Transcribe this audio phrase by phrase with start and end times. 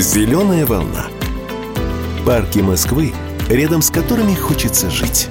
[0.00, 1.08] Зеленая волна.
[2.24, 3.12] Парки Москвы,
[3.50, 5.28] рядом с которыми хочется жить.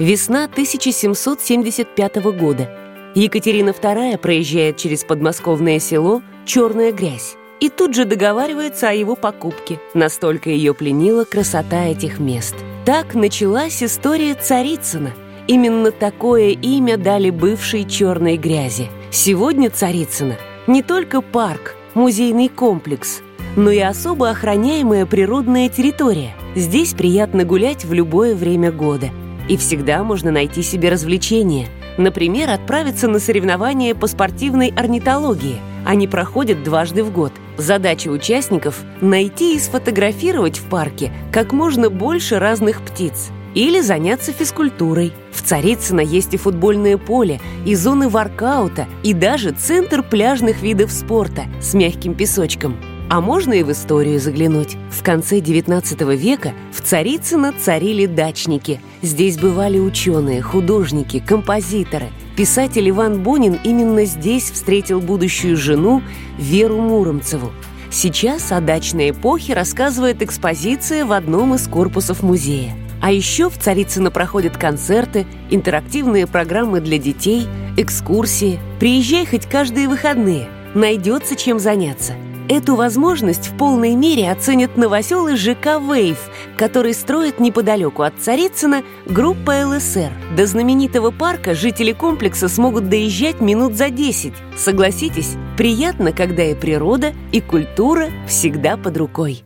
[0.00, 2.68] Весна 1775 года.
[3.14, 9.78] Екатерина II проезжает через подмосковное село «Черная грязь» и тут же договаривается о его покупке.
[9.94, 12.56] Настолько ее пленила красота этих мест.
[12.84, 15.12] Так началась история Царицына.
[15.46, 18.90] Именно такое имя дали бывшей черной грязи.
[19.10, 20.36] Сегодня Царицына
[20.66, 23.22] не только парк, музейный комплекс,
[23.56, 26.34] но и особо охраняемая природная территория.
[26.54, 29.08] Здесь приятно гулять в любое время года.
[29.48, 31.68] И всегда можно найти себе развлечения.
[31.96, 35.56] Например, отправиться на соревнования по спортивной орнитологии.
[35.86, 37.32] Они проходят дважды в год.
[37.56, 43.30] Задача участников– найти и сфотографировать в парке как можно больше разных птиц.
[43.54, 45.12] Или заняться физкультурой.
[45.32, 51.44] В Царицыно есть и футбольное поле, и зоны воркаута, и даже центр пляжных видов спорта
[51.60, 52.76] с мягким песочком.
[53.10, 54.76] А можно и в историю заглянуть.
[54.90, 58.80] В конце XIX века в Царицыно царили дачники.
[59.00, 62.08] Здесь бывали ученые, художники, композиторы.
[62.36, 66.02] Писатель Иван Бунин именно здесь встретил будущую жену
[66.38, 67.50] Веру Муромцеву.
[67.90, 72.76] Сейчас о дачной эпохе рассказывает экспозиция в одном из корпусов музея.
[73.00, 77.46] А еще в Царицыно проходят концерты, интерактивные программы для детей,
[77.76, 78.58] экскурсии.
[78.80, 80.48] Приезжай хоть каждые выходные.
[80.74, 82.14] Найдется чем заняться–
[82.48, 86.18] Эту возможность в полной мере оценят новоселы ЖК «Вейв»,
[86.56, 90.10] который строит неподалеку от Царицына группа ЛСР.
[90.34, 94.32] До знаменитого парка жители комплекса смогут доезжать минут за 10.
[94.56, 99.44] Согласитесь, приятно, когда и природа, и культура всегда под рукой.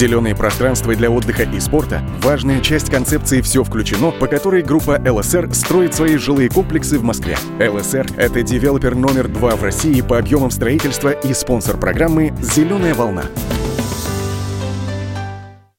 [0.00, 5.52] Зеленые пространства для отдыха и спорта– важная часть концепции «Все включено», по которой группа ЛСР
[5.52, 7.36] строит свои жилые комплексы в Москве.
[7.58, 13.24] ЛСР– это девелопер номер два в России по объемам строительства и спонсор программы «Зеленая волна».